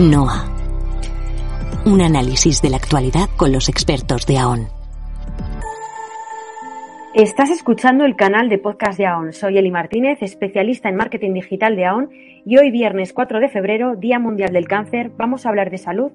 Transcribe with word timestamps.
NOA. 0.00 0.46
Un 1.84 2.00
análisis 2.00 2.62
de 2.62 2.70
la 2.70 2.78
actualidad 2.78 3.28
con 3.36 3.52
los 3.52 3.68
expertos 3.68 4.26
de 4.26 4.38
AON. 4.38 4.68
Estás 7.12 7.50
escuchando 7.50 8.06
el 8.06 8.16
canal 8.16 8.48
de 8.48 8.56
podcast 8.56 8.96
de 8.96 9.04
AON. 9.04 9.34
Soy 9.34 9.58
Eli 9.58 9.70
Martínez, 9.70 10.22
especialista 10.22 10.88
en 10.88 10.96
marketing 10.96 11.34
digital 11.34 11.76
de 11.76 11.84
AON 11.84 12.08
y 12.46 12.56
hoy 12.56 12.70
viernes 12.70 13.12
4 13.12 13.40
de 13.40 13.50
febrero, 13.50 13.94
Día 13.94 14.18
Mundial 14.18 14.54
del 14.54 14.68
Cáncer, 14.68 15.10
vamos 15.18 15.44
a 15.44 15.50
hablar 15.50 15.70
de 15.70 15.76
salud 15.76 16.12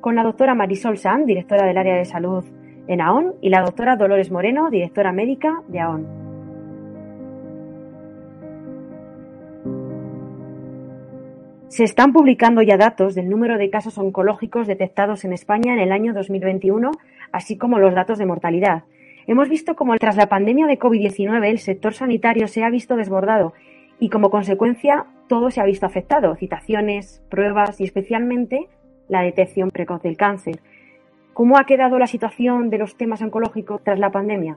con 0.00 0.14
la 0.14 0.22
doctora 0.22 0.54
Marisol 0.54 0.96
San, 0.96 1.26
directora 1.26 1.66
del 1.66 1.76
área 1.76 1.96
de 1.96 2.06
salud 2.06 2.42
en 2.88 3.02
AON, 3.02 3.34
y 3.42 3.50
la 3.50 3.60
doctora 3.60 3.96
Dolores 3.96 4.30
Moreno, 4.30 4.70
directora 4.70 5.12
médica 5.12 5.62
de 5.68 5.80
AON. 5.80 6.25
Se 11.76 11.84
están 11.84 12.14
publicando 12.14 12.62
ya 12.62 12.78
datos 12.78 13.14
del 13.14 13.28
número 13.28 13.58
de 13.58 13.68
casos 13.68 13.98
oncológicos 13.98 14.66
detectados 14.66 15.26
en 15.26 15.34
España 15.34 15.74
en 15.74 15.78
el 15.78 15.92
año 15.92 16.14
2021, 16.14 16.90
así 17.32 17.58
como 17.58 17.78
los 17.78 17.94
datos 17.94 18.16
de 18.16 18.24
mortalidad. 18.24 18.84
Hemos 19.26 19.50
visto 19.50 19.76
cómo 19.76 19.94
tras 19.98 20.16
la 20.16 20.30
pandemia 20.30 20.66
de 20.66 20.78
COVID-19 20.78 21.46
el 21.46 21.58
sector 21.58 21.92
sanitario 21.92 22.48
se 22.48 22.64
ha 22.64 22.70
visto 22.70 22.96
desbordado 22.96 23.52
y 24.00 24.08
como 24.08 24.30
consecuencia 24.30 25.04
todo 25.28 25.50
se 25.50 25.60
ha 25.60 25.66
visto 25.66 25.84
afectado, 25.84 26.34
citaciones, 26.36 27.22
pruebas 27.28 27.78
y 27.78 27.84
especialmente 27.84 28.68
la 29.10 29.20
detección 29.20 29.70
precoz 29.70 30.00
del 30.00 30.16
cáncer. 30.16 30.60
¿Cómo 31.34 31.58
ha 31.58 31.66
quedado 31.66 31.98
la 31.98 32.06
situación 32.06 32.70
de 32.70 32.78
los 32.78 32.96
temas 32.96 33.20
oncológicos 33.20 33.84
tras 33.84 33.98
la 33.98 34.10
pandemia? 34.10 34.56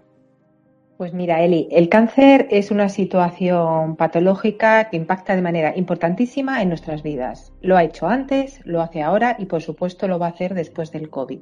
Pues 0.99 1.13
mira, 1.13 1.41
Eli, 1.45 1.69
el 1.71 1.87
cáncer 1.87 2.49
es 2.51 2.71
una 2.71 2.89
situación 2.89 3.95
patológica 3.95 4.89
que 4.89 4.97
impacta 4.97 5.33
de 5.33 5.41
manera 5.41 5.77
importantísima 5.77 6.61
en 6.61 6.67
nuestras 6.67 7.03
vidas. 7.03 7.53
Lo 7.61 7.77
ha 7.77 7.85
hecho 7.85 8.09
antes, 8.09 8.59
lo 8.65 8.81
hace 8.81 9.01
ahora 9.01 9.37
y 9.39 9.45
por 9.45 9.61
supuesto 9.61 10.09
lo 10.09 10.19
va 10.19 10.25
a 10.25 10.31
hacer 10.31 10.55
después 10.55 10.91
del 10.91 11.09
COVID. 11.09 11.39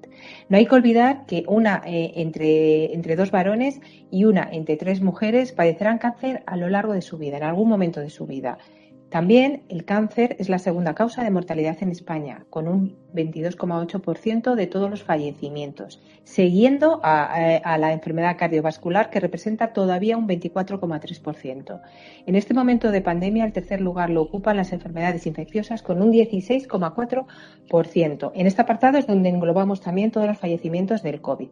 No 0.50 0.58
hay 0.58 0.68
que 0.68 0.76
olvidar 0.76 1.26
que 1.26 1.44
una 1.48 1.82
eh, 1.88 2.12
entre, 2.18 2.94
entre 2.94 3.16
dos 3.16 3.32
varones 3.32 3.82
y 4.12 4.26
una 4.26 4.48
entre 4.52 4.78
tres 4.78 5.02
mujeres 5.02 5.54
padecerán 5.54 5.98
cáncer 5.98 6.44
a 6.46 6.56
lo 6.56 6.70
largo 6.70 6.94
de 6.94 7.02
su 7.02 7.18
vida, 7.18 7.38
en 7.38 7.44
algún 7.44 7.68
momento 7.68 8.00
de 8.00 8.12
su 8.12 8.28
vida. 8.28 8.60
También 9.10 9.64
el 9.70 9.86
cáncer 9.86 10.36
es 10.38 10.50
la 10.50 10.60
segunda 10.60 10.94
causa 10.94 11.24
de 11.24 11.32
mortalidad 11.32 11.78
en 11.80 11.92
España, 11.92 12.46
con 12.50 12.68
un 12.68 12.98
22,8% 13.14 14.54
de 14.54 14.68
todos 14.68 14.90
los 14.90 15.02
fallecimientos, 15.02 16.02
siguiendo 16.26 17.00
a, 17.04 17.78
la 17.78 17.94
enfermedad 17.94 18.36
cardiovascular 18.38 19.10
que 19.10 19.22
representa 19.22 19.72
todavía 19.72 20.18
un 20.18 20.28
24,3%. 20.28 21.80
En 22.26 22.36
este 22.36 22.54
momento 22.54 22.92
de 22.92 23.02
pandemia, 23.02 23.46
el 23.46 23.54
tercer 23.54 23.80
lugar 23.80 24.10
lo 24.10 24.24
ocupan 24.24 24.58
las 24.58 24.74
enfermedades 24.74 25.26
infecciosas 25.26 25.82
con 25.82 26.02
un 26.02 26.12
16,4%. 26.12 28.32
En 28.36 28.46
este 28.46 28.62
apartado 28.62 28.98
es 28.98 29.08
donde 29.08 29.30
englobamos 29.30 29.80
también 29.80 30.12
todos 30.12 30.28
los 30.28 30.38
fallecimientos 30.38 31.02
del 31.02 31.22
COVID. 31.22 31.52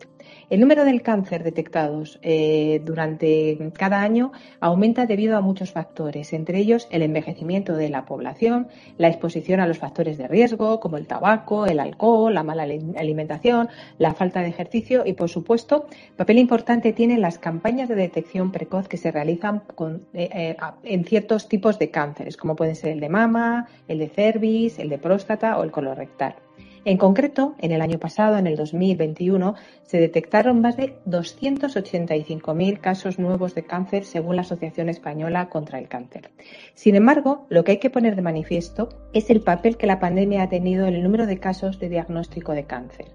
El 0.49 0.59
número 0.59 0.83
del 0.83 1.01
cáncer 1.01 1.41
detectados 1.43 2.19
eh, 2.21 2.81
durante 2.83 3.71
cada 3.77 4.01
año 4.01 4.33
aumenta 4.59 5.05
debido 5.05 5.37
a 5.37 5.41
muchos 5.41 5.71
factores, 5.71 6.33
entre 6.33 6.59
ellos 6.59 6.89
el 6.91 7.01
envejecimiento 7.01 7.44
de 7.45 7.89
la 7.89 8.05
población, 8.05 8.67
la 8.97 9.07
exposición 9.07 9.59
a 9.59 9.67
los 9.67 9.77
factores 9.77 10.17
de 10.17 10.27
riesgo 10.27 10.79
como 10.79 10.97
el 10.97 11.05
tabaco, 11.05 11.65
el 11.67 11.79
alcohol, 11.79 12.33
la 12.33 12.43
mala 12.43 12.63
alimentación, 12.63 13.69
la 13.99 14.13
falta 14.13 14.41
de 14.41 14.49
ejercicio 14.49 15.03
y, 15.05 15.13
por 15.13 15.29
supuesto, 15.29 15.87
papel 16.17 16.39
importante 16.39 16.91
tienen 16.91 17.21
las 17.21 17.37
campañas 17.37 17.87
de 17.87 17.95
detección 17.95 18.51
precoz 18.51 18.87
que 18.87 18.97
se 18.97 19.11
realizan 19.11 19.61
eh, 20.13 20.29
eh, 20.33 20.57
en 20.83 21.05
ciertos 21.05 21.47
tipos 21.47 21.77
de 21.77 21.91
cánceres, 21.91 22.35
como 22.35 22.55
pueden 22.55 22.75
ser 22.75 22.91
el 22.91 22.99
de 22.99 23.09
mama, 23.09 23.67
el 23.87 23.99
de 23.99 24.09
cervix, 24.09 24.79
el 24.79 24.89
de 24.89 24.97
próstata 24.97 25.57
o 25.59 25.63
el 25.63 25.71
colorectal. 25.71 26.35
En 26.85 26.97
concreto, 26.97 27.55
en 27.57 27.71
el 27.71 27.81
año 27.81 27.97
pasado, 27.97 28.37
en 28.37 28.45
el 28.45 28.55
2021, 28.55 29.55
se 29.81 29.99
detectaron 29.99 30.61
más 30.61 30.77
de 30.77 30.99
285.000 31.07 32.79
casos 32.79 33.17
nuevos 33.17 33.55
de 33.55 33.65
cáncer 33.65 34.05
según 34.05 34.35
la 34.35 34.43
Asociación 34.43 34.89
Española 34.89 35.49
contra 35.49 35.79
el 35.79 35.87
Cáncer. 35.87 36.29
Sin 36.75 36.95
embargo, 36.95 37.47
lo 37.49 37.63
que 37.63 37.71
hay 37.71 37.79
que 37.79 37.89
poner 37.89 38.15
de 38.15 38.21
manifiesto 38.21 38.89
es 39.13 39.31
el 39.31 39.41
papel 39.41 39.77
que 39.77 39.87
la 39.87 39.99
pandemia 39.99 40.43
ha 40.43 40.49
tenido 40.49 40.85
en 40.85 40.93
el 40.93 41.01
número 41.01 41.25
de 41.25 41.39
casos 41.39 41.79
de 41.79 41.89
diagnóstico 41.89 42.51
de 42.51 42.65
cáncer. 42.65 43.07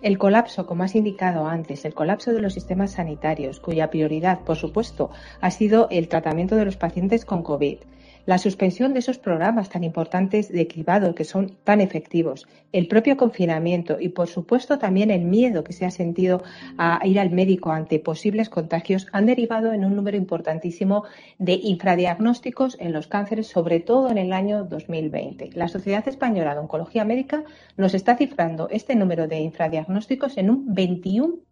El 0.00 0.16
colapso, 0.16 0.64
como 0.64 0.82
has 0.82 0.94
indicado 0.94 1.46
antes, 1.46 1.84
el 1.84 1.92
colapso 1.92 2.32
de 2.32 2.40
los 2.40 2.54
sistemas 2.54 2.92
sanitarios, 2.92 3.60
cuya 3.60 3.90
prioridad, 3.90 4.40
por 4.40 4.56
supuesto, 4.56 5.10
ha 5.42 5.50
sido 5.50 5.88
el 5.90 6.08
tratamiento 6.08 6.56
de 6.56 6.64
los 6.64 6.78
pacientes 6.78 7.26
con 7.26 7.42
COVID, 7.42 7.78
la 8.26 8.38
suspensión 8.38 8.92
de 8.92 9.00
esos 9.00 9.18
programas 9.18 9.68
tan 9.68 9.84
importantes 9.84 10.50
de 10.50 10.66
cribado 10.66 11.14
que 11.14 11.24
son 11.24 11.56
tan 11.64 11.80
efectivos, 11.80 12.46
el 12.72 12.88
propio 12.88 13.16
confinamiento 13.16 13.98
y, 14.00 14.08
por 14.08 14.28
supuesto, 14.28 14.78
también 14.78 15.10
el 15.10 15.22
miedo 15.22 15.62
que 15.62 15.72
se 15.72 15.84
ha 15.84 15.90
sentido 15.90 16.42
a 16.78 17.00
ir 17.04 17.20
al 17.20 17.30
médico 17.30 17.70
ante 17.70 17.98
posibles 17.98 18.48
contagios 18.48 19.06
han 19.12 19.26
derivado 19.26 19.72
en 19.72 19.84
un 19.84 19.94
número 19.94 20.16
importantísimo 20.16 21.04
de 21.38 21.54
infradiagnósticos 21.54 22.76
en 22.80 22.92
los 22.92 23.06
cánceres, 23.06 23.46
sobre 23.46 23.80
todo 23.80 24.10
en 24.10 24.18
el 24.18 24.32
año 24.32 24.64
2020. 24.64 25.50
La 25.54 25.68
Sociedad 25.68 26.06
Española 26.08 26.54
de 26.54 26.60
Oncología 26.60 27.04
Médica 27.04 27.44
nos 27.76 27.94
está 27.94 28.16
cifrando 28.16 28.68
este 28.70 28.96
número 28.96 29.28
de 29.28 29.40
infradiagnósticos 29.40 30.36
en 30.36 30.50
un 30.50 30.74
21%. 30.74 31.44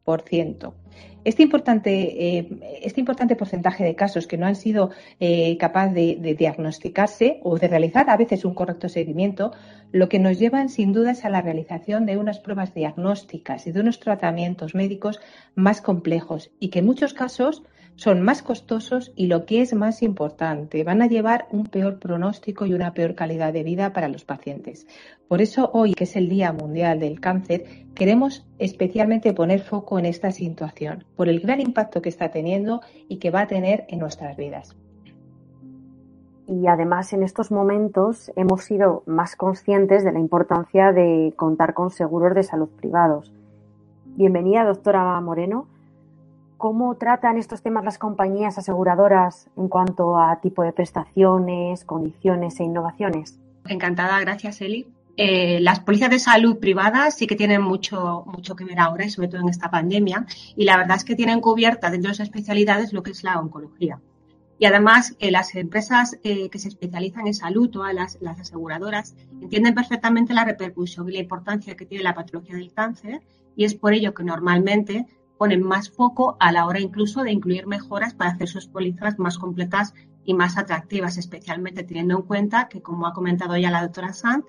Este 1.25 1.45
importante, 1.45 2.39
eh, 2.39 2.81
este 2.83 3.01
importante 3.01 3.37
porcentaje 3.37 3.85
de 3.85 3.95
casos 3.95 4.27
que 4.27 4.37
no 4.37 4.47
han 4.47 4.57
sido 4.57 4.91
eh, 5.21 5.57
capaces 5.57 5.95
de, 5.95 6.35
diagnosticarse 6.35 7.39
o 7.45 7.59
de 7.59 7.69
realizar 7.69 8.11
a 8.11 8.17
veces 8.17 8.45
un 8.45 8.55
correcto 8.55 8.89
seguimiento, 8.89 9.53
lo 9.93 10.09
que 10.09 10.19
nos 10.19 10.39
llevan 10.41 10.69
sin 10.69 10.93
duda 10.93 11.13
es 11.13 11.25
a 11.25 11.31
la 11.31 11.41
realización 11.41 12.07
de 12.07 12.17
unas 12.17 12.41
pruebas 12.41 12.75
diagnósticas 12.75 13.67
y 13.69 13.73
de 13.73 13.81
unos 13.81 14.01
tratamientos 14.01 14.75
médicos 14.75 15.21
más 15.55 15.81
complejos 15.81 16.51
y 16.59 16.69
que 16.71 16.81
en 16.81 16.87
muchos 16.87 17.15
casos 17.15 17.63
son 17.97 18.23
más 18.23 18.43
costosos 18.43 19.13
y 19.17 19.27
lo 19.27 19.45
que 19.45 19.61
es 19.61 19.75
más 19.75 20.03
importante, 20.03 20.85
van 20.85 21.03
a 21.03 21.07
llevar 21.07 21.47
un 21.51 21.67
peor 21.67 21.99
pronóstico 21.99 22.67
y 22.67 22.75
una 22.75 22.95
peor 22.95 23.15
calidad 23.15 23.53
de 23.53 23.63
vida 23.63 23.93
para 23.93 24.09
los 24.09 24.25
pacientes. 24.25 24.87
Por 25.29 25.41
eso 25.41 25.71
hoy, 25.73 25.95
que 25.95 26.05
es 26.05 26.17
el 26.17 26.29
Día 26.29 26.53
Mundial 26.53 27.01
del 27.01 27.21
Cáncer, 27.21 27.87
queremos 27.95 28.47
especialmente 28.59 29.33
poner 29.33 29.61
foco 29.61 29.99
en 29.99 30.07
esta 30.07 30.31
situación, 30.31 31.05
por 31.17 31.29
el 31.29 31.41
gran 31.41 31.61
impacto 31.61 32.03
que 32.03 32.09
está 32.09 32.31
teniendo 32.31 32.81
y 33.09 33.19
que 33.19 33.31
va 33.31 33.43
a 33.43 33.47
tener 33.47 33.85
en 33.89 33.99
nuestras 33.99 34.37
vidas. 34.37 34.77
Y 36.49 36.67
además 36.67 37.13
en 37.13 37.23
estos 37.23 37.51
momentos 37.51 38.33
hemos 38.37 38.65
sido 38.65 39.05
más 39.07 39.37
conscientes 39.37 40.05
de 40.05 40.13
la 40.13 40.19
importancia 40.19 40.93
de 40.93 41.33
contar 41.37 41.73
con 41.73 41.91
seguros 41.91 42.35
de 42.35 42.43
salud 42.43 42.69
privados. 42.69 43.33
Bienvenida, 44.05 44.65
doctora 44.65 45.19
Moreno. 45.21 45.67
¿Cómo 46.63 46.95
tratan 46.95 47.39
estos 47.39 47.61
temas 47.61 47.85
las 47.85 47.99
compañías 47.99 48.57
aseguradoras 48.57 49.49
en 49.57 49.67
cuanto 49.67 50.17
a 50.17 50.41
tipo 50.41 50.63
de 50.63 50.73
prestaciones, 50.73 51.85
condiciones 51.85 52.61
e 52.61 52.63
innovaciones? 52.63 53.37
Encantada, 53.67 54.21
gracias 54.21 54.61
Eli. 54.61 54.87
Eh, 55.17 55.59
las 55.61 55.81
policías 55.81 56.11
de 56.11 56.21
salud 56.21 56.61
privadas 56.61 57.17
sí 57.17 57.27
que 57.27 57.35
tienen 57.35 57.63
mucho, 57.63 58.23
mucho 58.27 58.55
que 58.55 58.65
ver 58.65 58.79
ahora, 58.79 59.05
y 59.05 59.11
sobre 59.11 59.27
todo 59.27 59.41
en 59.41 59.49
esta 59.49 59.73
pandemia, 59.73 60.25
y 60.55 60.65
la 60.65 60.77
verdad 60.77 60.99
es 60.99 61.05
que 61.05 61.17
tienen 61.17 61.41
cubierta 61.41 61.91
dentro 61.91 62.11
de 62.11 62.15
sus 62.15 62.27
especialidades 62.27 62.93
lo 62.93 63.03
que 63.03 63.11
es 63.11 63.25
la 63.25 63.41
oncología. 63.41 63.99
Y 64.61 64.67
además, 64.67 65.17
eh, 65.19 65.33
las 65.33 65.57
empresas 65.57 66.17
eh, 66.23 66.49
que 66.49 66.61
se 66.61 66.69
especializan 66.69 67.27
en 67.27 67.35
salud, 67.35 67.71
todas 67.71 67.93
las, 67.93 68.19
las, 68.21 68.39
aseguradoras, 68.39 69.17
entienden 69.41 69.75
perfectamente 69.75 70.33
la 70.33 70.45
repercusión 70.45 71.09
y 71.09 71.15
la 71.15 71.19
importancia 71.19 71.75
que 71.75 71.87
tiene 71.87 72.05
la 72.05 72.15
patología 72.15 72.55
del 72.55 72.73
cáncer, 72.73 73.21
y 73.57 73.65
es 73.65 73.75
por 73.75 73.95
ello 73.95 74.15
que 74.15 74.23
normalmente 74.23 75.07
ponen 75.39 75.63
más 75.63 75.91
foco 75.91 76.37
a 76.41 76.53
la 76.53 76.67
hora 76.67 76.81
incluso 76.81 77.23
de 77.23 77.33
incluir 77.33 77.67
mejoras 77.67 78.15
para 78.15 78.31
hacer 78.31 78.49
sus 78.49 78.67
pólizas 78.67 79.19
más 79.19 79.39
completas 79.39 79.95
y 80.25 80.35
más 80.35 80.57
atractivas, 80.57 81.19
especialmente 81.19 81.83
teniendo 81.83 82.17
en 82.17 82.23
cuenta 82.23 82.69
que, 82.69 82.81
como 82.81 83.07
ha 83.07 83.13
comentado 83.13 83.57
ya 83.57 83.71
la 83.71 83.83
doctora 83.83 84.13
Sanz, 84.13 84.45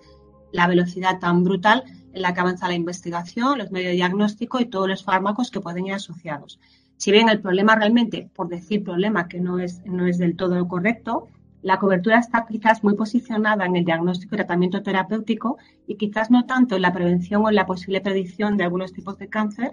la 0.52 0.68
velocidad 0.68 1.20
tan 1.20 1.44
brutal 1.44 1.84
en 2.14 2.22
la 2.22 2.34
que 2.34 2.42
avanza 2.42 2.68
la 2.68 2.76
investigación, 2.76 3.58
los 3.58 3.72
medios 3.72 3.90
de 3.90 3.96
diagnóstico 3.96 4.60
y 4.60 4.66
todos 4.66 4.88
los 4.88 5.04
fármacos 5.04 5.50
que 5.50 5.62
pueden 5.62 5.88
ir 5.88 5.94
asociados. 5.94 6.60
Si 6.98 7.12
bien 7.12 7.28
el 7.28 7.42
problema 7.42 7.76
realmente, 7.76 8.30
por 8.36 8.48
decir 8.48 8.84
problema 8.84 9.28
que 9.28 9.40
no 9.40 9.60
es, 9.60 9.84
no 9.86 10.06
es 10.06 10.20
del 10.20 10.36
todo 10.36 10.68
correcto, 10.68 11.28
la 11.64 11.80
cobertura 11.80 12.20
está 12.20 12.46
quizás 12.46 12.84
muy 12.84 12.94
posicionada 12.96 13.66
en 13.66 13.76
el 13.76 13.86
diagnóstico 13.86 14.36
y 14.36 14.38
tratamiento 14.38 14.84
terapéutico 14.84 15.58
y 15.88 15.96
quizás 15.96 16.30
no 16.30 16.46
tanto 16.46 16.76
en 16.76 16.82
la 16.82 16.94
prevención 16.94 17.44
o 17.44 17.50
en 17.50 17.56
la 17.56 17.66
posible 17.66 18.02
predicción 18.02 18.58
de 18.58 18.66
algunos 18.66 18.94
tipos 18.94 19.18
de 19.18 19.30
cáncer, 19.30 19.72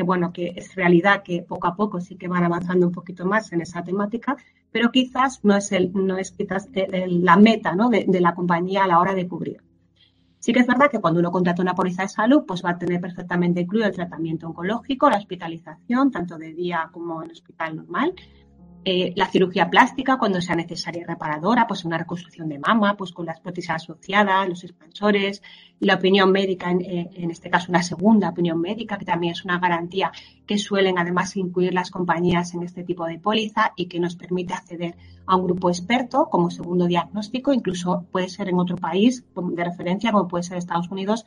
que 0.00 0.04
bueno, 0.04 0.32
que 0.32 0.54
es 0.56 0.74
realidad 0.76 1.22
que 1.22 1.42
poco 1.42 1.66
a 1.66 1.76
poco 1.76 2.00
sí 2.00 2.16
que 2.16 2.26
van 2.26 2.42
avanzando 2.42 2.86
un 2.86 2.92
poquito 2.92 3.26
más 3.26 3.52
en 3.52 3.60
esa 3.60 3.84
temática, 3.84 4.34
pero 4.72 4.90
quizás 4.90 5.40
no 5.44 5.54
es, 5.54 5.72
el, 5.72 5.92
no 5.92 6.16
es 6.16 6.30
quizás 6.30 6.70
la 6.72 7.36
meta 7.36 7.74
¿no? 7.74 7.90
de, 7.90 8.06
la 8.18 8.34
compañía 8.34 8.84
a 8.84 8.86
la 8.86 8.98
hora 8.98 9.14
de 9.14 9.28
cubrir. 9.28 9.62
Sí 10.38 10.54
que 10.54 10.60
es 10.60 10.66
verdad 10.66 10.90
que 10.90 11.00
cuando 11.00 11.20
uno 11.20 11.30
contrata 11.30 11.60
una 11.60 11.74
póliza 11.74 12.04
de 12.04 12.08
salud, 12.08 12.44
pues 12.48 12.64
va 12.64 12.70
a 12.70 12.78
tener 12.78 12.98
perfectamente 12.98 13.60
incluido 13.60 13.88
el 13.88 13.94
tratamiento 13.94 14.46
oncológico, 14.46 15.10
la 15.10 15.18
hospitalización, 15.18 16.10
tanto 16.10 16.38
de 16.38 16.54
día 16.54 16.88
como 16.90 17.22
en 17.22 17.32
hospital 17.32 17.76
normal. 17.76 18.14
Eh, 18.82 19.12
la 19.14 19.26
cirugía 19.26 19.68
plástica 19.68 20.16
cuando 20.16 20.40
sea 20.40 20.56
necesaria 20.56 21.02
y 21.02 21.04
reparadora, 21.04 21.66
pues 21.66 21.84
una 21.84 21.98
reconstrucción 21.98 22.48
de 22.48 22.58
mama, 22.58 22.96
pues 22.96 23.12
con 23.12 23.26
las 23.26 23.38
prótesis 23.38 23.70
asociadas, 23.70 24.48
los 24.48 24.64
expansores, 24.64 25.42
la 25.80 25.96
opinión 25.96 26.32
médica, 26.32 26.70
en, 26.70 26.80
eh, 26.80 27.10
en, 27.14 27.30
este 27.30 27.50
caso 27.50 27.70
una 27.70 27.82
segunda 27.82 28.30
opinión 28.30 28.58
médica, 28.58 28.96
que 28.96 29.04
también 29.04 29.32
es 29.32 29.44
una 29.44 29.58
garantía 29.58 30.10
que 30.46 30.56
suelen 30.56 30.98
además 30.98 31.36
incluir 31.36 31.74
las 31.74 31.90
compañías 31.90 32.54
en 32.54 32.62
este 32.62 32.82
tipo 32.82 33.04
de 33.04 33.18
póliza 33.18 33.72
y 33.76 33.86
que 33.86 34.00
nos 34.00 34.16
permite 34.16 34.54
acceder 34.54 34.96
a 35.26 35.36
un 35.36 35.44
grupo 35.44 35.68
experto 35.68 36.28
como 36.30 36.50
segundo 36.50 36.86
diagnóstico, 36.86 37.52
incluso 37.52 38.06
puede 38.10 38.30
ser 38.30 38.48
en 38.48 38.58
otro 38.58 38.76
país 38.76 39.24
de 39.34 39.64
referencia, 39.64 40.10
como 40.10 40.26
puede 40.26 40.44
ser 40.44 40.56
Estados 40.56 40.90
Unidos, 40.90 41.26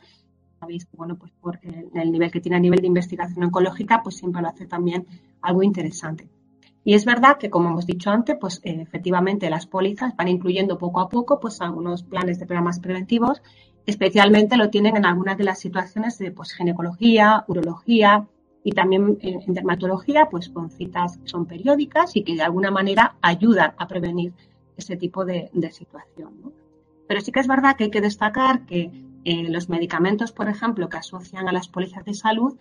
sabéis 0.58 0.86
que, 0.86 0.96
bueno, 0.96 1.16
pues 1.16 1.30
por 1.40 1.60
el 1.62 2.10
nivel 2.10 2.32
que 2.32 2.40
tiene 2.40 2.56
a 2.56 2.60
nivel 2.60 2.80
de 2.80 2.88
investigación 2.88 3.44
oncológica, 3.44 4.02
pues 4.02 4.16
siempre 4.16 4.42
lo 4.42 4.48
hace 4.48 4.66
también 4.66 5.06
algo 5.40 5.62
interesante. 5.62 6.28
Y 6.84 6.94
es 6.94 7.06
verdad 7.06 7.38
que, 7.38 7.48
como 7.48 7.70
hemos 7.70 7.86
dicho 7.86 8.10
antes, 8.10 8.36
pues 8.38 8.60
eh, 8.62 8.76
efectivamente 8.82 9.48
las 9.48 9.66
pólizas 9.66 10.14
van 10.16 10.28
incluyendo 10.28 10.76
poco 10.76 11.00
a 11.00 11.08
poco 11.08 11.40
pues 11.40 11.60
algunos 11.62 12.02
planes 12.02 12.38
de 12.38 12.46
programas 12.46 12.78
preventivos, 12.78 13.42
especialmente 13.86 14.56
lo 14.58 14.68
tienen 14.68 14.96
en 14.96 15.06
algunas 15.06 15.38
de 15.38 15.44
las 15.44 15.58
situaciones 15.58 16.18
de 16.18 16.30
pues, 16.30 16.52
ginecología, 16.52 17.44
urología 17.48 18.26
y 18.62 18.72
también 18.72 19.18
en, 19.22 19.54
dermatología, 19.54 20.28
pues 20.30 20.50
con 20.50 20.70
citas 20.70 21.16
que 21.16 21.28
son 21.28 21.46
periódicas 21.46 22.16
y 22.16 22.22
que 22.22 22.34
de 22.34 22.42
alguna 22.42 22.70
manera 22.70 23.16
ayudan 23.22 23.72
a 23.78 23.88
prevenir 23.88 24.34
ese 24.76 24.96
tipo 24.96 25.24
de, 25.24 25.50
situación. 25.70 26.52
Pero 27.06 27.20
sí 27.20 27.32
que 27.32 27.40
es 27.40 27.48
verdad 27.48 27.76
que 27.76 27.84
hay 27.84 27.90
que 27.90 28.00
destacar 28.00 28.66
que 28.66 28.90
eh, 29.24 29.48
los 29.48 29.70
medicamentos, 29.70 30.32
por 30.32 30.48
ejemplo, 30.48 30.88
que 30.88 30.98
asocian 30.98 31.48
a 31.48 31.52
las 31.52 31.68
pólizas 31.68 32.04
de 32.04 32.14
salud, 32.14 32.58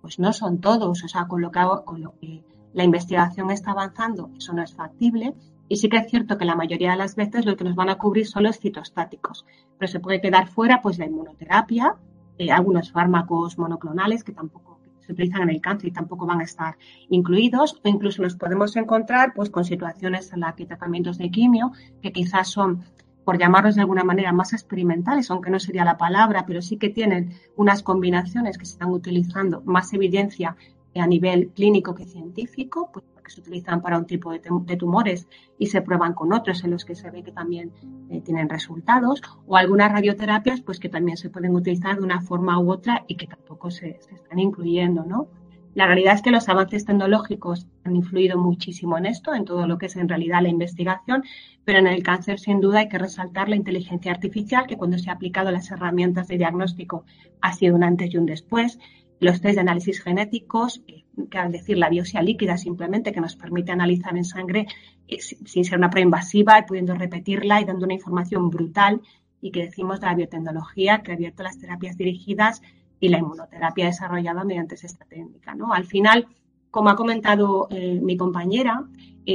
pues 0.00 0.18
no 0.20 0.32
son 0.32 0.60
todos, 0.60 1.02
o 1.02 1.08
sea, 1.08 1.26
con 1.26 1.40
lo 1.40 1.50
que, 1.50 1.60
con 1.84 2.02
lo 2.02 2.14
que 2.20 2.42
la 2.76 2.84
investigación 2.84 3.50
está 3.50 3.70
avanzando, 3.70 4.30
eso 4.36 4.52
no 4.52 4.62
es 4.62 4.74
factible. 4.74 5.34
Y 5.66 5.76
sí 5.76 5.88
que 5.88 5.96
es 5.96 6.10
cierto 6.10 6.36
que 6.36 6.44
la 6.44 6.54
mayoría 6.54 6.90
de 6.90 6.98
las 6.98 7.16
veces 7.16 7.46
lo 7.46 7.56
que 7.56 7.64
nos 7.64 7.74
van 7.74 7.88
a 7.88 7.96
cubrir 7.96 8.26
son 8.26 8.42
los 8.42 8.58
citostáticos, 8.58 9.46
pero 9.78 9.90
se 9.90 9.98
puede 9.98 10.20
quedar 10.20 10.46
fuera 10.46 10.82
pues 10.82 10.98
la 10.98 11.06
inmunoterapia, 11.06 11.96
eh, 12.36 12.52
algunos 12.52 12.92
fármacos 12.92 13.56
monoclonales 13.56 14.22
que 14.22 14.32
tampoco 14.32 14.78
se 15.00 15.12
utilizan 15.12 15.42
en 15.42 15.50
el 15.50 15.62
cáncer 15.62 15.88
y 15.88 15.92
tampoco 15.92 16.26
van 16.26 16.40
a 16.40 16.44
estar 16.44 16.76
incluidos, 17.08 17.80
o 17.82 17.88
incluso 17.88 18.20
nos 18.20 18.36
podemos 18.36 18.76
encontrar 18.76 19.32
pues 19.34 19.48
con 19.48 19.64
situaciones 19.64 20.30
en 20.34 20.40
las 20.40 20.54
que 20.54 20.66
tratamientos 20.66 21.16
de 21.16 21.30
quimio 21.30 21.72
que 22.02 22.12
quizás 22.12 22.48
son 22.48 22.84
por 23.24 23.38
llamarlos 23.38 23.74
de 23.74 23.80
alguna 23.80 24.04
manera 24.04 24.32
más 24.32 24.52
experimentales, 24.52 25.30
aunque 25.30 25.50
no 25.50 25.58
sería 25.58 25.84
la 25.84 25.96
palabra, 25.96 26.44
pero 26.46 26.60
sí 26.60 26.76
que 26.76 26.90
tienen 26.90 27.32
unas 27.56 27.82
combinaciones 27.82 28.58
que 28.58 28.66
se 28.66 28.72
están 28.72 28.90
utilizando, 28.90 29.62
más 29.64 29.94
evidencia 29.94 30.56
a 31.00 31.06
nivel 31.06 31.48
clínico 31.48 31.94
que 31.94 32.04
científico, 32.04 32.90
pues 32.92 33.04
porque 33.12 33.30
se 33.30 33.40
utilizan 33.40 33.82
para 33.82 33.98
un 33.98 34.06
tipo 34.06 34.32
de, 34.32 34.76
tumores 34.76 35.28
y 35.58 35.66
se 35.66 35.82
prueban 35.82 36.14
con 36.14 36.32
otros 36.32 36.62
en 36.64 36.70
los 36.70 36.84
que 36.84 36.94
se 36.94 37.10
ve 37.10 37.22
que 37.22 37.32
también 37.32 37.72
eh, 38.10 38.20
tienen 38.20 38.48
resultados, 38.48 39.22
o 39.46 39.56
algunas 39.56 39.92
radioterapias 39.92 40.60
pues 40.60 40.78
que 40.78 40.88
también 40.88 41.16
se 41.16 41.30
pueden 41.30 41.54
utilizar 41.54 41.96
de 41.96 42.02
una 42.02 42.20
forma 42.20 42.58
u 42.60 42.70
otra 42.70 43.04
y 43.06 43.16
que 43.16 43.26
tampoco 43.26 43.70
se, 43.70 43.98
se 44.00 44.14
están 44.14 44.38
incluyendo, 44.38 45.04
¿no? 45.04 45.28
La 45.76 45.84
realidad 45.84 46.14
es 46.14 46.22
que 46.22 46.30
los 46.30 46.48
avances 46.48 46.86
tecnológicos 46.86 47.66
han 47.84 47.96
influido 47.96 48.38
muchísimo 48.38 48.96
en 48.96 49.04
esto, 49.04 49.34
en 49.34 49.44
todo 49.44 49.66
lo 49.66 49.76
que 49.76 49.86
es 49.86 49.96
en 49.96 50.08
realidad 50.08 50.40
la 50.40 50.48
investigación, 50.48 51.22
pero 51.66 51.80
en 51.80 51.86
el 51.86 52.02
cáncer 52.02 52.38
sin 52.38 52.62
duda 52.62 52.78
hay 52.78 52.88
que 52.88 52.96
resaltar 52.96 53.50
la 53.50 53.56
inteligencia 53.56 54.10
artificial, 54.10 54.66
que 54.66 54.78
cuando 54.78 54.96
se 54.96 55.10
ha 55.10 55.12
aplicado 55.12 55.50
las 55.50 55.70
herramientas 55.70 56.28
de 56.28 56.38
diagnóstico 56.38 57.04
ha 57.42 57.52
sido 57.52 57.74
un 57.74 57.84
antes 57.84 58.14
y 58.14 58.16
un 58.16 58.24
después 58.24 58.78
los 59.20 59.40
test 59.40 59.54
de 59.54 59.60
análisis 59.60 60.02
genéticos, 60.02 60.82
eh, 60.86 61.04
que 61.30 61.38
al 61.38 61.52
decir 61.52 61.78
la 61.78 61.88
biopsia 61.88 62.22
líquida 62.22 62.56
simplemente, 62.56 63.12
que 63.12 63.20
nos 63.20 63.36
permite 63.36 63.72
analizar 63.72 64.16
en 64.16 64.24
sangre 64.24 64.66
eh, 65.08 65.20
sin 65.20 65.64
ser 65.64 65.78
una 65.78 65.90
prueba 65.90 66.04
invasiva 66.04 66.58
y 66.58 66.62
pudiendo 66.62 66.94
repetirla 66.94 67.60
y 67.60 67.64
dando 67.64 67.84
una 67.84 67.94
información 67.94 68.50
brutal 68.50 69.00
y 69.40 69.50
que 69.50 69.64
decimos 69.64 70.00
de 70.00 70.06
la 70.06 70.14
biotecnología 70.14 71.02
que 71.02 71.12
ha 71.12 71.14
abierto 71.14 71.42
las 71.42 71.58
terapias 71.58 71.96
dirigidas 71.96 72.62
y 73.00 73.08
la 73.08 73.18
inmunoterapia 73.18 73.86
desarrollada 73.86 74.44
mediante 74.44 74.74
esta 74.74 75.04
técnica. 75.04 75.54
¿no? 75.54 75.72
Al 75.72 75.84
final, 75.84 76.26
como 76.70 76.90
ha 76.90 76.96
comentado 76.96 77.68
eh, 77.70 78.00
mi 78.02 78.16
compañera, 78.16 78.84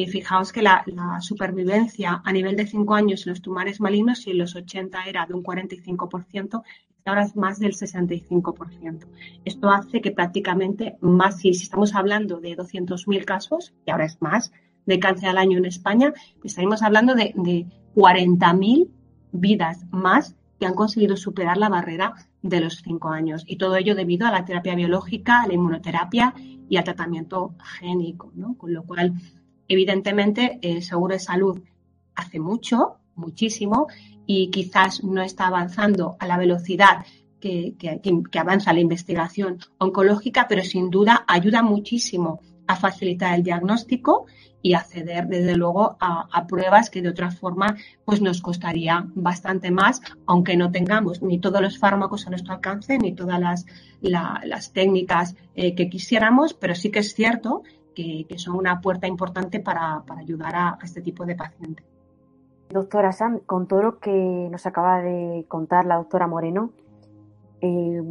fijaos 0.09 0.53
que 0.53 0.61
la, 0.61 0.83
la, 0.85 1.19
supervivencia 1.19 2.21
a 2.23 2.31
nivel 2.31 2.55
de 2.55 2.65
5 2.65 2.95
años 2.95 3.27
en 3.27 3.31
los 3.31 3.41
tumores 3.41 3.81
malignos, 3.81 4.19
si 4.19 4.31
en 4.31 4.37
los 4.37 4.55
80 4.55 5.03
era 5.03 5.25
de 5.25 5.33
un 5.33 5.43
45%, 5.43 6.63
ahora 7.06 7.24
es 7.24 7.36
más 7.36 7.59
del 7.59 7.74
65%. 7.74 9.07
Esto 9.45 9.69
hace 9.69 10.01
que 10.01 10.12
prácticamente 10.12 10.98
más, 11.01 11.39
si 11.39 11.50
estamos 11.50 11.95
hablando 11.95 12.39
de 12.39 12.56
200.000 12.56 13.25
casos, 13.25 13.74
y 13.86 13.92
ahora 13.92 14.06
es 14.06 14.21
más, 14.21 14.51
de 14.86 15.00
cáncer 15.00 15.30
al 15.30 15.38
año 15.38 15.57
en 15.57 15.65
España, 15.65 16.13
estaríamos 16.44 16.81
hablando 16.81 17.15
de, 17.15 17.33
de 17.36 17.68
40.000 17.95 18.89
vidas 19.31 19.86
más 19.92 20.36
que 20.59 20.65
han 20.65 20.75
conseguido 20.75 21.18
superar 21.18 21.57
la 21.57 21.69
barrera 21.69 22.13
de 22.42 22.59
los 22.59 22.81
5 22.83 23.09
años. 23.09 23.44
Y 23.48 23.57
todo 23.57 23.75
ello 23.75 23.95
debido 23.95 24.27
a 24.27 24.31
la 24.31 24.45
terapia 24.45 24.75
biológica, 24.75 25.42
a 25.42 25.48
la 25.48 25.53
inmunoterapia 25.53 26.33
y 26.69 26.77
al 26.77 26.83
tratamiento 26.83 27.56
génico. 27.80 28.31
¿no? 28.36 28.56
Con 28.57 28.74
lo 28.74 28.83
cual, 28.83 29.13
evidentemente, 29.68 30.59
el 30.62 30.83
seguro 30.83 31.13
de 31.13 31.19
salud 31.19 31.62
hace 32.15 32.39
mucho, 32.39 32.98
muchísimo, 33.15 33.88
y 34.33 34.49
quizás 34.49 35.03
no 35.03 35.21
está 35.21 35.47
avanzando 35.47 36.15
a 36.17 36.25
la 36.25 36.37
velocidad 36.37 37.05
que, 37.41 37.75
avanza 38.39 38.71
la 38.71 38.79
investigación 38.79 39.59
oncológica, 39.77 40.45
pero 40.47 40.63
sin 40.63 40.89
duda 40.89 41.25
ayuda 41.27 41.61
muchísimo 41.61 42.39
a 42.65 42.77
facilitar 42.77 43.35
el 43.35 43.43
diagnóstico 43.43 44.27
y 44.61 44.73
acceder 44.73 45.27
desde 45.27 45.57
luego 45.57 45.97
a, 45.99 46.47
pruebas 46.47 46.89
que 46.89 47.01
de 47.01 47.09
otra 47.09 47.29
forma 47.29 47.75
pues 48.05 48.21
nos 48.21 48.41
costaría 48.41 49.05
bastante 49.15 49.69
más, 49.69 50.01
aunque 50.25 50.55
no 50.55 50.71
tengamos 50.71 51.21
ni 51.21 51.37
todos 51.39 51.61
los 51.61 51.77
fármacos 51.77 52.25
a 52.25 52.29
nuestro 52.29 52.53
alcance 52.53 52.97
ni 52.99 53.11
todas 53.11 53.39
las, 53.39 53.65
las 53.99 54.71
técnicas 54.71 55.35
eh, 55.55 55.75
que 55.75 55.89
quisiéramos, 55.89 56.53
pero 56.53 56.73
sí 56.73 56.89
que 56.89 56.99
es 56.99 57.13
cierto 57.13 57.63
que, 57.93 58.25
son 58.37 58.55
una 58.55 58.79
puerta 58.79 59.07
importante 59.07 59.59
para, 59.59 60.05
ayudar 60.17 60.55
a 60.55 60.77
este 60.81 61.01
tipo 61.01 61.25
de 61.25 61.35
pacientes. 61.35 61.90
Doctora 62.71 63.12
Sam, 63.12 63.39
con 63.45 63.68
todo 63.68 63.81
lo 63.81 64.00
que 64.00 64.47
nos 64.51 64.65
acaba 64.65 65.01
de 65.01 65.45
contar 65.47 65.85
la 65.85 65.95
doctora 65.95 66.27
Moreno, 66.27 66.71
eh, 67.59 68.01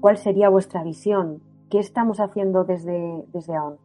¿cuál 0.00 0.18
sería 0.18 0.48
vuestra 0.48 0.82
visión? 0.82 1.42
¿Qué 1.70 1.78
estamos 1.78 2.20
haciendo 2.20 2.64
desde, 2.64 3.24
desde 3.32 3.54
AON? 3.54 3.78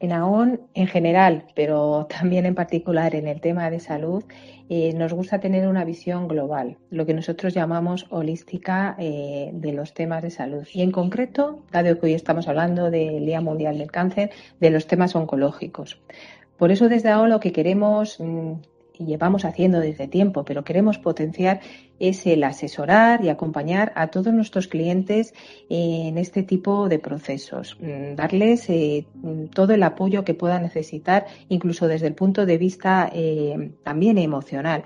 En 0.00 0.12
AON 0.12 0.60
en 0.74 0.86
general, 0.88 1.44
pero 1.54 2.06
también 2.06 2.46
en 2.46 2.56
particular 2.56 3.14
en 3.14 3.28
el 3.28 3.40
tema 3.40 3.70
de 3.70 3.78
salud, 3.78 4.24
eh, 4.68 4.92
nos 4.94 5.12
gusta 5.12 5.40
tener 5.40 5.68
una 5.68 5.84
visión 5.84 6.26
global, 6.26 6.78
lo 6.90 7.06
que 7.06 7.14
nosotros 7.14 7.54
llamamos 7.54 8.06
holística 8.10 8.96
eh, 8.98 9.50
de 9.52 9.72
los 9.72 9.94
temas 9.94 10.22
de 10.22 10.30
salud. 10.30 10.66
Y 10.72 10.82
en 10.82 10.90
concreto, 10.90 11.60
dado 11.70 11.98
que 11.98 12.06
hoy 12.06 12.14
estamos 12.14 12.48
hablando 12.48 12.90
del 12.90 13.24
Día 13.24 13.40
Mundial 13.40 13.78
del 13.78 13.90
Cáncer, 13.90 14.30
de 14.58 14.70
los 14.70 14.86
temas 14.86 15.14
oncológicos. 15.14 16.00
Por 16.56 16.72
eso 16.72 16.88
desde 16.88 17.08
AON 17.10 17.30
lo 17.30 17.40
que 17.40 17.52
queremos 17.52 18.18
mm, 18.20 18.52
y 19.00 19.06
llevamos 19.06 19.44
haciendo 19.44 19.80
desde 19.80 20.06
tiempo, 20.06 20.44
pero 20.44 20.62
queremos 20.62 20.98
potenciar 20.98 21.60
es 21.98 22.26
el 22.26 22.44
asesorar 22.44 23.24
y 23.24 23.28
acompañar 23.28 23.92
a 23.96 24.08
todos 24.08 24.32
nuestros 24.32 24.68
clientes 24.68 25.34
en 25.68 26.18
este 26.18 26.42
tipo 26.42 26.88
de 26.88 26.98
procesos, 26.98 27.76
mm, 27.80 28.14
darles 28.14 28.68
eh, 28.68 29.06
todo 29.54 29.74
el 29.74 29.82
apoyo 29.82 30.24
que 30.24 30.34
puedan 30.34 30.62
necesitar, 30.62 31.26
incluso 31.48 31.88
desde 31.88 32.06
el 32.06 32.14
punto 32.14 32.46
de 32.46 32.58
vista 32.58 33.10
eh, 33.12 33.72
también 33.82 34.18
emocional. 34.18 34.84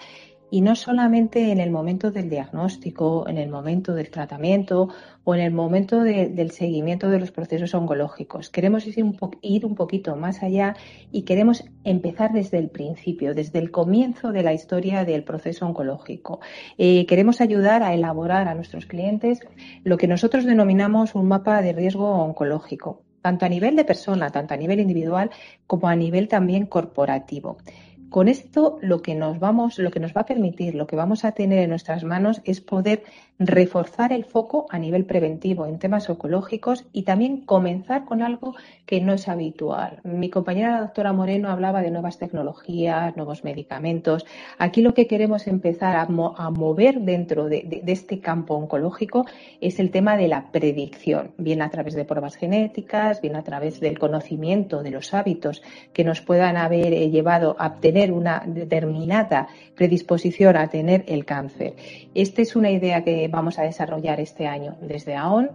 Y 0.54 0.60
no 0.60 0.76
solamente 0.76 1.50
en 1.50 1.58
el 1.58 1.72
momento 1.72 2.12
del 2.12 2.30
diagnóstico, 2.30 3.28
en 3.28 3.38
el 3.38 3.48
momento 3.48 3.92
del 3.92 4.08
tratamiento 4.08 4.88
o 5.24 5.34
en 5.34 5.40
el 5.40 5.52
momento 5.52 6.04
del 6.04 6.50
seguimiento 6.52 7.10
de 7.10 7.18
los 7.18 7.32
procesos 7.32 7.74
oncológicos. 7.74 8.50
Queremos 8.50 8.86
ir 8.86 9.02
un, 9.02 9.74
poquito 9.74 10.14
más 10.14 10.44
allá 10.44 10.76
y 11.10 11.22
queremos 11.22 11.64
empezar 11.82 12.32
desde 12.32 12.58
el 12.58 12.70
principio, 12.70 13.34
desde 13.34 13.58
el 13.58 13.72
comienzo 13.72 14.30
de 14.30 14.44
la 14.44 14.52
historia 14.52 15.04
del 15.04 15.24
proceso 15.24 15.66
oncológico. 15.66 16.38
Eh, 16.78 17.04
queremos 17.06 17.40
ayudar 17.40 17.82
a 17.82 17.92
elaborar 17.92 18.46
a 18.46 18.54
nuestros 18.54 18.86
clientes 18.86 19.40
lo 19.82 19.96
que 19.96 20.06
nosotros 20.06 20.44
denominamos 20.44 21.16
un 21.16 21.26
mapa 21.26 21.62
de 21.62 21.72
riesgo 21.72 22.08
oncológico, 22.08 23.02
tanto 23.22 23.44
a 23.44 23.48
nivel 23.48 23.74
de 23.74 23.84
persona, 23.84 24.30
tanto 24.30 24.54
a 24.54 24.56
nivel 24.56 24.78
individual 24.78 25.30
como 25.66 25.88
a 25.88 25.96
nivel 25.96 26.28
también 26.28 26.66
corporativo 26.66 27.56
Con 28.14 28.28
esto 28.28 28.78
lo 28.80 29.02
que 29.02 29.16
nos 29.16 29.40
vamos, 29.40 29.80
lo 29.80 29.90
que 29.90 29.98
nos 29.98 30.12
va 30.12 30.20
a 30.20 30.24
permitir, 30.24 30.76
lo 30.76 30.86
que 30.86 30.94
vamos 30.94 31.24
a 31.24 31.32
tener 31.32 31.58
en 31.58 31.70
nuestras 31.70 32.04
manos 32.04 32.42
es 32.44 32.60
poder 32.60 33.02
reforzar 33.40 34.12
el 34.12 34.24
foco 34.24 34.66
a 34.70 34.78
nivel 34.78 35.04
preventivo 35.04 35.66
en 35.66 35.80
temas 35.80 36.08
oncológicos 36.08 36.84
y 36.92 37.02
también 37.02 37.40
comenzar 37.40 38.04
con 38.04 38.22
algo 38.22 38.54
que 38.86 39.00
no 39.00 39.14
es 39.14 39.26
habitual. 39.26 39.98
Mi 40.04 40.30
compañera 40.30 40.70
la 40.70 40.80
doctora 40.82 41.12
Moreno 41.12 41.48
hablaba 41.48 41.82
de 41.82 41.90
nuevas 41.90 42.18
tecnologías, 42.18 43.16
nuevos 43.16 43.42
medicamentos. 43.42 44.24
Aquí 44.58 44.82
lo 44.82 44.94
que 44.94 45.08
queremos 45.08 45.48
empezar 45.48 45.96
a, 45.96 46.06
mover 46.06 47.00
dentro 47.00 47.46
de, 47.46 47.82
este 47.88 48.20
campo 48.20 48.54
oncológico 48.54 49.26
es 49.60 49.80
el 49.80 49.90
tema 49.90 50.16
de 50.16 50.28
la 50.28 50.52
predicción, 50.52 51.32
bien 51.36 51.62
a 51.62 51.70
través 51.70 51.94
de 51.94 52.04
pruebas 52.04 52.36
genéticas, 52.36 53.20
bien 53.20 53.34
a 53.34 53.42
través 53.42 53.80
del 53.80 53.98
conocimiento 53.98 54.84
de 54.84 54.92
los 54.92 55.12
hábitos 55.12 55.62
que 55.92 56.04
nos 56.04 56.20
puedan 56.20 56.56
haber 56.56 56.92
eh, 56.92 57.10
llevado 57.10 57.56
a 57.58 57.80
una 58.12 58.42
determinada 58.46 59.48
predisposición 59.74 60.56
a 60.56 60.68
tener 60.68 61.04
el 61.08 61.24
cáncer. 61.24 61.74
Esta 62.14 62.42
es 62.42 62.56
una 62.56 62.70
idea 62.70 63.04
que 63.04 63.28
vamos 63.28 63.58
a 63.58 63.62
desarrollar 63.62 64.20
este 64.20 64.46
año 64.46 64.76
desde 64.80 65.16
AON. 65.16 65.50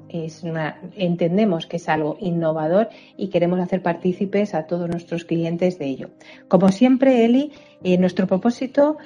Entendemos 0.96 1.68
que 1.68 1.78
es 1.78 1.90
algo 1.90 2.18
innovador 2.20 2.90
y 3.18 3.30
queremos 3.30 3.60
hacer 3.60 3.82
partícipes 3.82 4.54
a 4.54 4.66
todos 4.68 4.90
nuestros 4.90 5.26
clientes 5.26 5.80
de 5.80 5.86
ello. 5.86 6.10
Como 6.48 6.70
siempre, 6.70 7.26
Eli, 7.26 7.52
eh, 7.84 7.98
nuestro 7.98 8.28
propósito 8.28 8.98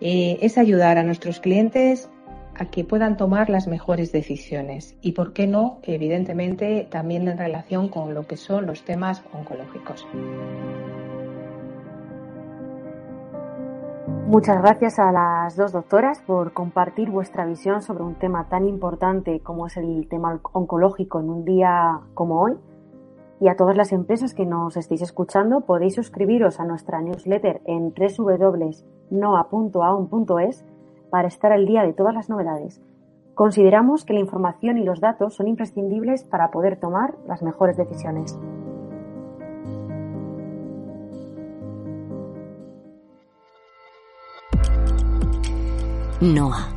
eh, 0.00 0.38
es 0.42 0.58
ayudar 0.58 0.98
a 0.98 1.02
nuestros 1.02 1.40
clientes 1.40 2.08
a 2.54 2.66
que 2.66 2.84
puedan 2.84 3.16
tomar 3.16 3.48
las 3.50 3.66
mejores 3.66 4.12
decisiones 4.12 4.94
y, 5.00 5.12
por 5.12 5.32
qué 5.32 5.46
no, 5.46 5.80
evidentemente, 5.84 6.86
también 6.90 7.28
en 7.28 7.38
relación 7.38 7.88
con 7.88 8.14
lo 8.14 8.26
que 8.26 8.36
son 8.36 8.66
los 8.66 8.84
temas 8.84 9.22
oncológicos. 9.32 10.06
Muchas 14.32 14.62
gracias 14.62 14.98
a 14.98 15.12
las 15.12 15.56
dos 15.56 15.72
doctoras 15.72 16.22
por 16.22 16.54
compartir 16.54 17.10
vuestra 17.10 17.44
visión 17.44 17.82
sobre 17.82 18.02
un 18.02 18.14
tema 18.14 18.48
tan 18.48 18.66
importante 18.66 19.40
como 19.40 19.66
es 19.66 19.76
el 19.76 20.08
tema 20.08 20.40
oncológico 20.54 21.20
en 21.20 21.28
un 21.28 21.44
día 21.44 22.00
como 22.14 22.40
hoy. 22.40 22.56
Y 23.40 23.48
a 23.48 23.56
todas 23.56 23.76
las 23.76 23.92
empresas 23.92 24.32
que 24.32 24.46
nos 24.46 24.78
estéis 24.78 25.02
escuchando, 25.02 25.60
podéis 25.60 25.96
suscribiros 25.96 26.60
a 26.60 26.64
nuestra 26.64 27.02
newsletter 27.02 27.60
en 27.66 27.92
www.noa.aon.es 27.92 29.04
para 31.10 31.28
estar 31.28 31.52
al 31.52 31.66
día 31.66 31.82
de 31.82 31.92
todas 31.92 32.14
las 32.14 32.30
novedades. 32.30 32.80
Consideramos 33.34 34.06
que 34.06 34.14
la 34.14 34.20
información 34.20 34.78
y 34.78 34.84
los 34.84 35.00
datos 35.00 35.34
son 35.34 35.46
imprescindibles 35.46 36.24
para 36.24 36.50
poder 36.50 36.80
tomar 36.80 37.16
las 37.26 37.42
mejores 37.42 37.76
decisiones. 37.76 38.40
NOA. 46.22 46.68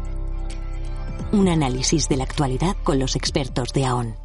Un 1.32 1.48
análisis 1.48 2.10
de 2.10 2.18
la 2.18 2.24
actualidad 2.24 2.76
con 2.84 2.98
los 2.98 3.16
expertos 3.16 3.74
de 3.74 3.86
AON. 3.86 4.25